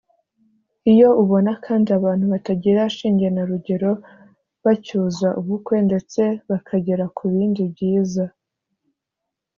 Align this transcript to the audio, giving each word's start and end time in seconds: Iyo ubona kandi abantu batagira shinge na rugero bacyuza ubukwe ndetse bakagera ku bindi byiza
Iyo 0.91 1.09
ubona 1.23 1.51
kandi 1.65 1.89
abantu 1.97 2.25
batagira 2.33 2.81
shinge 2.95 3.27
na 3.35 3.43
rugero 3.49 3.91
bacyuza 4.63 5.27
ubukwe 5.39 5.75
ndetse 5.87 6.21
bakagera 6.49 7.05
ku 7.15 7.23
bindi 7.33 7.61
byiza 7.73 8.25